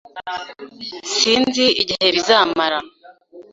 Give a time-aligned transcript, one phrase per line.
[1.15, 2.79] Sinzi igihe bizamara.